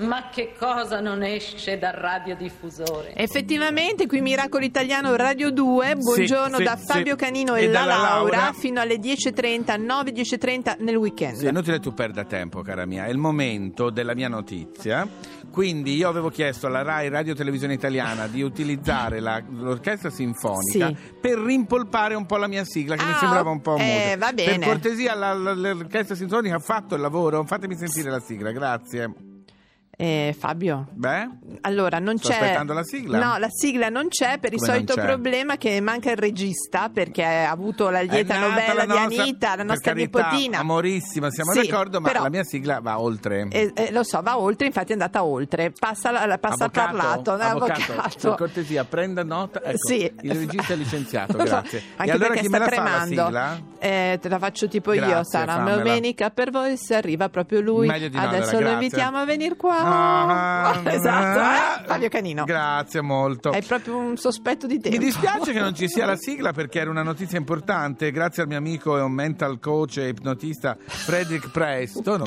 [0.00, 3.12] Ma che cosa non esce dal radiodiffusore?
[3.14, 5.96] Effettivamente, qui Miracolo Italiano Radio 2.
[5.96, 6.86] Buongiorno sì, da sì.
[6.86, 8.52] Fabio Canino e, E la dalla Laura, Laura.
[8.54, 11.36] fino alle 10.30, 9-10.30 nel weekend.
[11.36, 13.04] Sì, è inutile tu perda tempo, cara mia.
[13.04, 15.06] È il momento della mia notizia.
[15.50, 20.96] Quindi io avevo chiesto alla RAI Radio Televisione Italiana di utilizzare la- l'orchestra sinfonica Sì.
[21.20, 24.58] per rimpolpare un po' la mia sigla, che mi Ah, sembrava un po' eh, bene.
[24.58, 27.44] Per cortesia, la- la- l'orchestra sinfonica ha fatto il lavoro.
[27.44, 29.12] Fatemi sentire la sigla, grazie.
[30.02, 31.28] Eh, Fabio, Beh,
[31.60, 32.34] allora non Sto c'è.
[32.36, 33.18] aspettando la sigla?
[33.18, 36.88] No, la sigla non c'è per il Come non solito problema che manca il regista
[36.88, 40.58] perché ha avuto la lieta novella la di Anita, la nostra carità, nipotina.
[40.60, 43.46] Amorissima, siamo Sì, d'accordo, ma però- la mia sigla va oltre.
[43.50, 45.70] Eh, eh, lo so, va oltre, infatti è andata oltre.
[45.78, 47.36] Passa, la- passa il Avvocato, parlato.
[47.36, 48.18] no, avvocato, avvocato.
[48.28, 49.62] per cortesia, prenda nota.
[49.62, 50.10] Ecco, Sì.
[50.22, 51.82] Il regista è licenziato, Lo so, grazie.
[51.96, 53.24] Anche allora perché sta la la tremando.
[53.26, 53.60] sigla?
[53.78, 55.76] Eh, te la faccio tipo io, Grazie, sarà fammela.
[55.76, 57.86] domenica per voi se arriva proprio lui.
[57.98, 58.72] Di no, Adesso allora, lo grazie.
[58.72, 59.88] invitiamo a venire qua.
[59.92, 61.86] Ah, esatto, ah, eh?
[61.86, 62.44] Fabio Canino.
[62.44, 63.52] Grazie molto.
[63.52, 64.98] È proprio un sospetto di tempo.
[64.98, 68.48] Mi dispiace che non ci sia la sigla perché era una notizia importante, grazie al
[68.48, 72.24] mio amico e un mental coach e ipnotista Frederick Preston,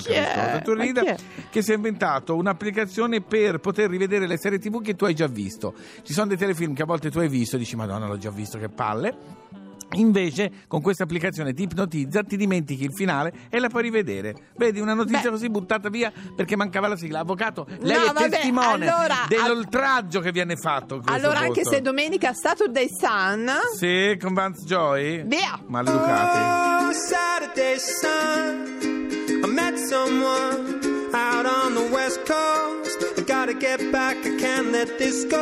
[0.63, 1.15] tu rida,
[1.49, 5.27] che si è inventato un'applicazione per poter rivedere le serie tv che tu hai già
[5.27, 5.73] visto.
[6.01, 8.31] Ci sono dei telefilm che a volte tu hai visto e dici madonna l'ho già
[8.31, 9.62] visto, che palle.
[9.93, 14.33] Invece con questa applicazione ti ipnotizza, ti dimentichi il finale e la puoi rivedere.
[14.55, 15.29] Vedi una notizia Beh.
[15.29, 17.19] così buttata via perché mancava la sigla.
[17.19, 21.01] Avvocato, lei No, è vabbè, testimone allora, dell'oltraggio che viene fatto.
[21.05, 21.75] Allora, anche posto.
[21.75, 25.23] se domenica Saturday Sun, Sì, con Vance Joy?
[25.27, 25.59] via.
[25.67, 26.85] Maleducati.
[26.87, 30.79] Oh, Saturday sun, I met someone
[31.13, 33.13] out on the west coast.
[33.17, 35.37] I gotta get back, I can't let this go.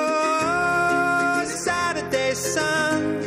[1.45, 3.17] Saturday sun,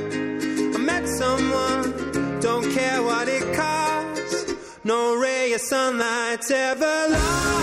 [2.74, 4.78] care what it costs.
[4.82, 7.62] No ray of sunlight's ever lost.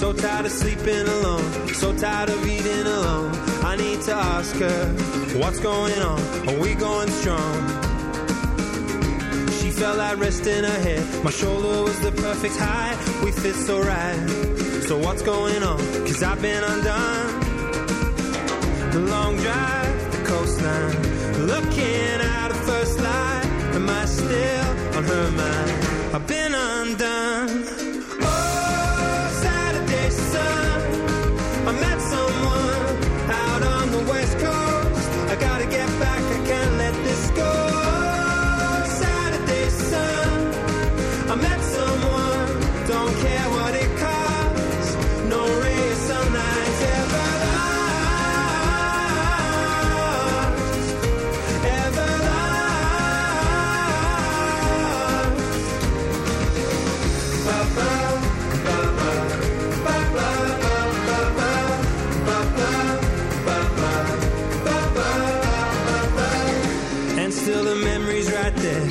[0.00, 3.32] So tired of sleeping alone, so tired of eating alone.
[3.64, 4.86] I need to ask her,
[5.40, 6.20] what's going on?
[6.48, 7.58] Are we going strong?
[9.58, 11.24] She felt like rest in her head.
[11.24, 12.96] My shoulder was the perfect height.
[13.24, 14.61] We fit so right.
[14.92, 15.78] So what's going on?
[16.06, 17.40] Cause I've been undone.
[18.90, 21.46] The long drive, the coastline.
[21.46, 23.46] Looking at her first light.
[23.72, 26.14] Am I still on her mind?
[26.14, 27.21] I've been undone.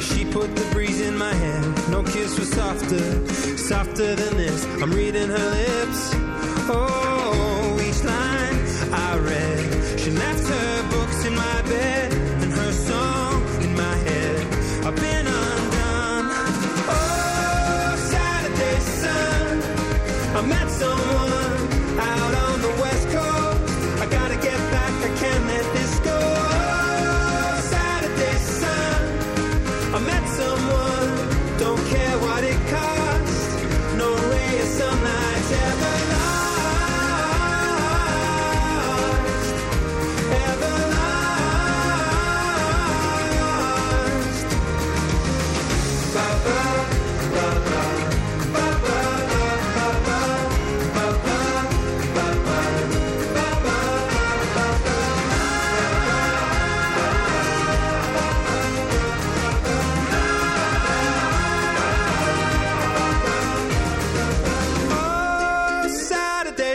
[0.02, 1.62] She put the breeze in my hair.
[1.90, 4.66] No kiss was softer, softer than this.
[4.82, 6.12] I'm reading her lips.
[6.74, 7.11] Oh,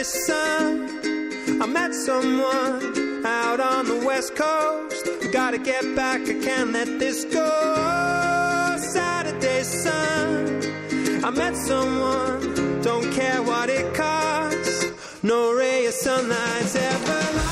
[0.06, 0.88] Sun.
[1.60, 5.08] I met someone out on the west coast.
[5.32, 8.76] Gotta get back, I can't let this go.
[8.78, 10.62] Saturday sun.
[11.24, 15.24] I met someone, don't care what it costs.
[15.24, 17.45] No ray of sunlight's ever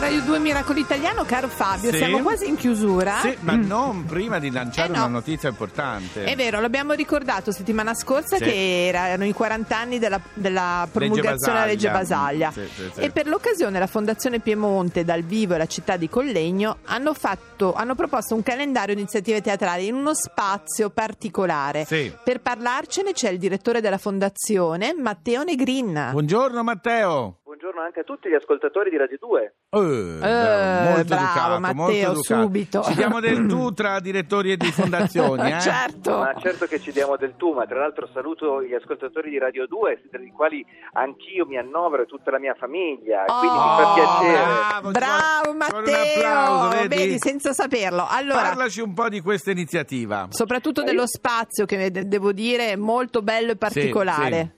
[0.00, 1.98] Radio 2 Miracolo Italiano, caro Fabio, Sì.
[1.98, 3.18] siamo quasi in chiusura.
[3.20, 5.00] Sì, ma non prima di lanciare Eh, no.
[5.04, 6.24] una notizia importante.
[6.24, 8.44] È vero, l'abbiamo ricordato settimana scorsa Sì.
[8.44, 12.50] che erano i 40 anni della, della promulgazione della legge Basaglia.
[12.50, 13.00] Sì, sì, sì.
[13.00, 17.74] E per l'occasione la Fondazione Piemonte dal vivo e la città di Collegno hanno, fatto,
[17.74, 21.84] hanno proposto un calendario di iniziative teatrali in uno spazio particolare.
[21.84, 22.10] Sì.
[22.24, 26.08] Per parlarcene c'è il direttore della Fondazione, Matteo Negrin.
[26.12, 27.39] Buongiorno Matteo.
[27.80, 29.54] Buongiorno anche a tutti gli ascoltatori di Radio 2.
[29.70, 32.42] Eh, molto bravo, educato, Matteo, molto educato.
[32.42, 32.82] subito.
[32.82, 35.60] Ci diamo del tu tra direttori e di fondazioni, eh?
[35.60, 36.18] certo.
[36.18, 39.66] Ma certo che ci diamo del tu, ma tra l'altro saluto gli ascoltatori di Radio
[39.66, 43.62] 2, tra i quali anch'io mi annovero e tutta la mia famiglia, Oh, quindi mi
[43.62, 44.42] fa piacere.
[44.42, 47.18] bravo, Bravo Matteo, un applauso, vedi?
[47.18, 48.06] senza saperlo.
[48.08, 50.26] Allora, Parlaci un po' di questa iniziativa.
[50.30, 54.54] soprattutto dello spazio che de- devo dire è molto bello e particolare.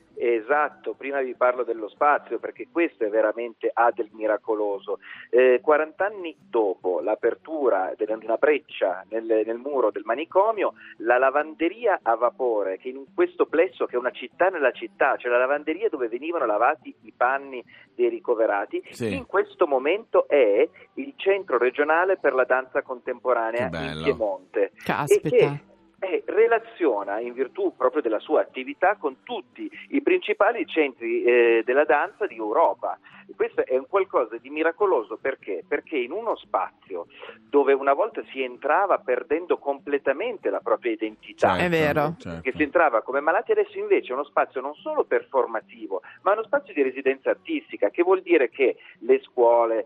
[0.53, 4.99] Esatto, prima vi parlo dello spazio perché questo è veramente ha del miracoloso.
[5.31, 12.01] Eh, 40 anni dopo l'apertura di una breccia nel, nel muro del manicomio, la lavanderia
[12.03, 15.89] a vapore, che in questo plesso che è una città nella città, cioè la lavanderia
[15.89, 17.65] dove venivano lavati i panni
[17.95, 19.15] dei ricoverati, Sì.
[19.15, 24.73] in questo momento è il centro regionale per la danza contemporanea in Piemonte.
[24.85, 25.71] Caspita.
[26.05, 31.85] Eh, relaziona in virtù proprio della sua attività con tutti i principali centri eh, della
[31.85, 32.99] danza di Europa.
[33.35, 35.65] Questo è un qualcosa di miracoloso perché?
[35.67, 37.07] Perché in uno spazio
[37.49, 42.15] dove una volta si entrava perdendo completamente la propria identità, È vero.
[42.19, 42.41] certo.
[42.43, 46.43] che si entrava come malati, adesso invece è uno spazio non solo performativo, ma uno
[46.45, 49.85] spazio di residenza artistica, che vuol dire che le scuole,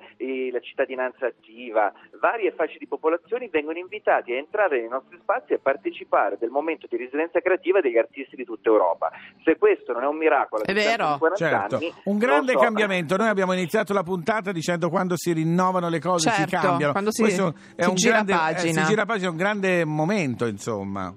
[0.50, 5.58] la cittadinanza attiva, varie fasce di popolazioni vengono invitati a entrare nei nostri spazi e
[5.58, 9.10] partecipare del momento di residenza creativa degli artisti di tutta Europa.
[9.44, 11.12] Se questo non è un miracolo, a È vero.
[11.12, 12.58] di 40 Certo, anni, un grande so.
[12.58, 13.16] cambiamento.
[13.16, 16.92] Noi abbiamo iniziato la puntata dicendo quando si rinnovano le cose, si Certo, cambiano.
[16.92, 18.80] quando si- Questo è si un gira grande, eh, pagina.
[18.82, 21.14] si gira pagina, è un grande momento, insomma.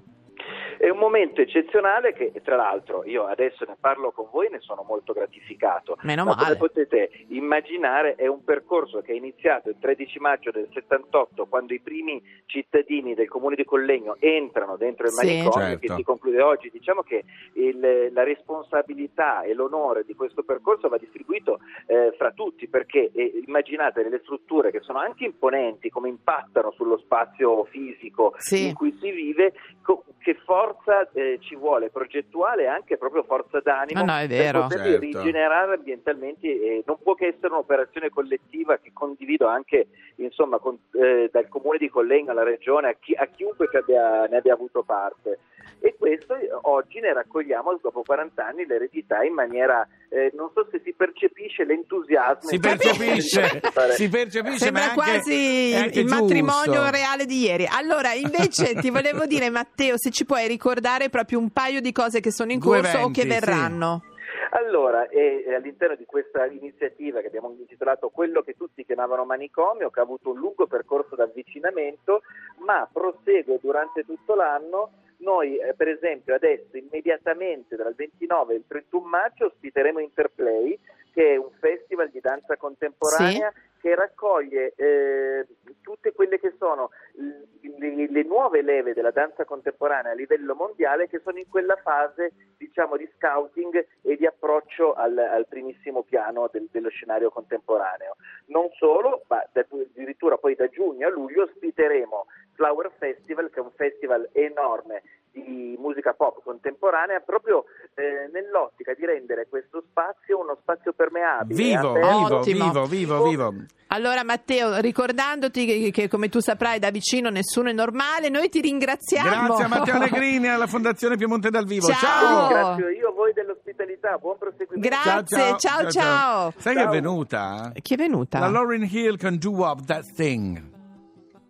[0.80, 4.60] È un momento eccezionale che, tra l'altro, io adesso ne parlo con voi e ne
[4.60, 5.98] sono molto gratificato.
[6.04, 6.56] Meno Ma male.
[6.56, 11.74] come potete immaginare, è un percorso che è iniziato il 13 maggio del 78, quando
[11.74, 15.26] i primi cittadini del comune di Collegno entrano dentro il Sì.
[15.26, 15.86] manicomio, Certo.
[15.86, 16.70] che si conclude oggi.
[16.70, 17.24] Diciamo che
[17.56, 23.42] il- la responsabilità e l'onore di questo percorso va distribuito eh, fra tutti, perché eh,
[23.46, 28.68] immaginate delle strutture che sono anche imponenti, come impattano sullo spazio fisico Sì.
[28.68, 30.36] in cui si vive, co- che
[30.74, 34.60] forza eh, ci vuole progettuale e anche proprio forza d'animo No, no, è vero.
[34.66, 35.18] per poterli Certo.
[35.22, 41.28] rigenerare ambientalmente e non può che essere un'operazione collettiva che condivido anche insomma, con- eh,
[41.32, 44.82] dal comune di Collegno alla regione a, chi- a chiunque che abbia- ne abbia avuto
[44.82, 45.38] parte
[45.80, 50.66] e questo eh, oggi ne raccogliamo dopo 40 anni l'eredità in maniera eh, non so
[50.70, 53.60] se si percepisce l'entusiasmo Si percepisce,
[53.94, 56.20] si percepisce, Sembra anche, quasi anche il giusto.
[56.22, 57.66] matrimonio reale di ieri.
[57.70, 62.20] Allora, invece, ti volevo dire, Matteo, se ci puoi ricordare proprio un paio di cose
[62.20, 64.02] che sono in Due corso o eventi, che verranno.
[64.50, 69.90] Allora, e, e all'interno di questa iniziativa che abbiamo intitolato quello che tutti chiamavano manicomio,
[69.90, 72.22] che ha avuto un lungo percorso d'avvicinamento,
[72.66, 74.90] ma prosegue durante tutto l'anno.
[75.20, 80.78] Noi, eh, per esempio, adesso immediatamente dal 29 al 31 maggio ospiteremo Interplay,
[81.12, 85.46] che è un festival di danza contemporanea che raccoglie eh,
[85.80, 91.20] tutte quelle che sono le, le nuove leve della danza contemporanea a livello mondiale che
[91.24, 96.68] sono in quella fase diciamo di scouting e di approccio al, al primissimo piano del-
[96.70, 98.16] dello scenario contemporaneo.
[98.46, 102.26] Non solo, ma da- addirittura poi da giugno a luglio ospiteremo
[102.60, 105.00] Flower Festival, che è un festival enorme
[105.32, 111.54] di musica pop contemporanea, proprio eh, nell'ottica di rendere questo spazio uno spazio permeabile.
[111.54, 113.54] Vivo, vivo, vivo, vivo, vivo.
[113.86, 118.60] Allora, Matteo, ricordandoti che, che, come tu saprai da vicino nessuno è normale, noi ti
[118.60, 119.46] ringraziamo.
[119.46, 121.86] Grazie a Matteo Negrini e alla Fondazione Piemonte dal Vivo.
[121.86, 121.96] Ciao.
[121.96, 122.48] Ciao.
[122.48, 124.86] Ringrazio io voi dell'ospitalità, buon proseguimento.
[124.86, 126.52] Grazie, ciao, ciao.
[126.58, 126.92] Sai che è Ciao.
[126.92, 127.72] venuta?
[127.80, 128.38] Chi è venuta?
[128.38, 130.78] La Lauryn Hill con Do Up That Thing.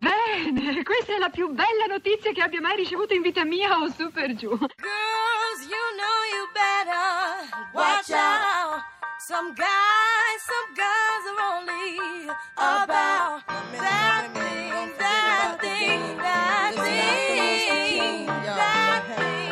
[0.01, 3.89] Bene, questa è la più bella notizia che abbia mai ricevuto in vita mia o
[3.91, 4.49] su per giù.
[4.49, 7.49] Girls, you know you better.
[7.75, 8.81] Watch out.
[9.19, 13.45] Some guys, some guys are only about
[13.77, 19.50] that thing, that thing, that thing, that thing,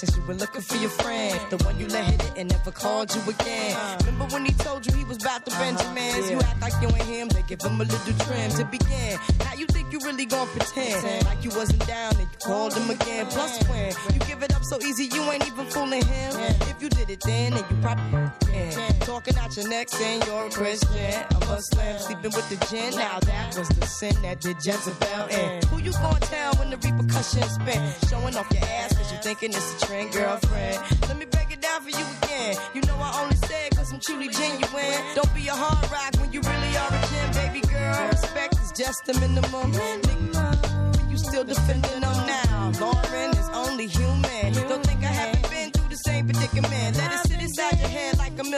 [0.00, 1.38] since you were looking for your friend.
[1.50, 3.76] The one you let hit it and never called you again.
[3.76, 3.98] Uh-huh.
[4.06, 5.60] Remember when he told you he was about to uh-huh.
[5.60, 6.30] Benjamins?
[6.30, 9.18] You act like you ain't him, they give him a little trim to begin.
[9.44, 12.88] Now you think you really gon' pretend like you wasn't down and you called him
[12.88, 13.26] again.
[13.26, 16.32] Plus when you give it up so easy, you ain't even fooling him.
[16.69, 18.98] If you did it then, and you probably can.
[19.00, 22.94] Talking out your neck saying you're a Christian, a Muslim, sleeping with the gin.
[22.96, 25.62] Now that was the sin that did Jezebel in.
[25.68, 27.80] Who you gonna tell when the repercussions spin?
[28.08, 30.78] Showing off your ass cause you thinking it's a trend, girlfriend.
[31.02, 32.56] Let me break it down for you again.
[32.74, 35.00] You know I only say it cause I'm truly genuine.
[35.14, 38.08] Don't be a hard rock when you really are a gem, baby girl.
[38.08, 39.72] Respect is just the minimum.
[39.72, 42.72] Nigga, you still defending them now.
[42.80, 43.39] Lauren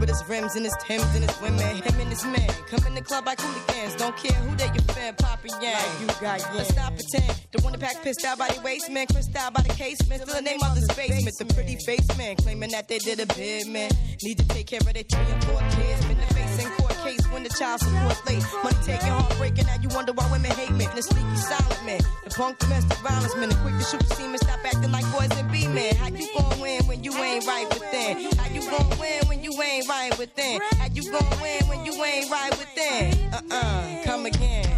[0.00, 1.60] With his rims and his Timbs and his women.
[1.60, 2.48] Him and his men.
[2.68, 3.94] come in the club like hooligans.
[3.96, 5.74] Don't care who they your fan, poppin' yang.
[5.74, 6.54] Like you got yeah.
[6.54, 7.46] Let's not pretend.
[7.52, 10.22] The one that pack pissed out by the waist man, crissed out by the casement.
[10.22, 11.36] Still the name of the basement.
[11.38, 13.90] The pretty face man claiming that they did a bid man.
[14.22, 16.04] Need to take care of their three and four kids.
[16.06, 18.44] Been the face in court case when the child support late.
[18.64, 19.66] Money taking, heartbreaking.
[19.66, 20.88] Now you wonder why women hate men.
[20.94, 22.00] The sneaky silent man.
[22.24, 23.48] The punk domestic violence man.
[23.50, 24.38] The quick to shoot the semen.
[24.38, 25.96] Stop acting like boys and be men.
[25.96, 26.59] How you gon' win when you
[27.30, 28.32] ain't right within?
[28.36, 30.60] How you gon' win when you ain't right within?
[30.78, 33.32] How you gon' win when you ain't right within?
[33.32, 34.69] Uh-uh, come again.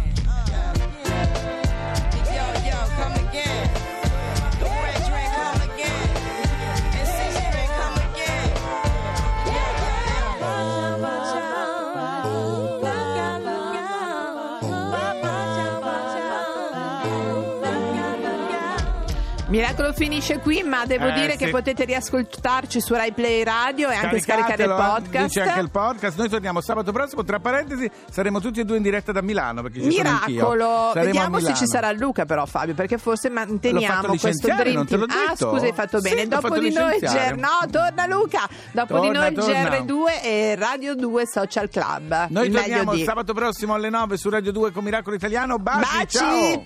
[19.53, 21.51] Miracolo finisce qui, ma devo Eh, dire che sì.
[21.51, 25.25] potete riascoltarci su Rai Play Radio e anche scaricare il eh, podcast.
[25.27, 26.17] Dice anche il podcast.
[26.17, 27.23] Noi torniamo sabato prossimo.
[27.23, 29.61] Tra parentesi, saremo tutti e due in diretta da Milano.
[29.71, 35.05] Miracolo, vediamo se ci sarà Luca però Fabio, perché forse manteniamo questo dream team.
[35.07, 36.23] Ah, scusa, hai fatto Sì, bene.
[36.23, 36.97] l'ho Dopo fatto di noi.
[36.99, 38.49] Ger- no, torna Luca.
[38.71, 39.69] Dopo di Torna, noi torna.
[39.69, 42.25] GR2 e Radio 2 Social Club.
[42.29, 45.59] Noi torniamo di sabato prossimo alle 9 su Radio 2 con Miracolo Italiano.
[45.59, 46.17] Baci, Baci!
[46.17, 46.65] ciao!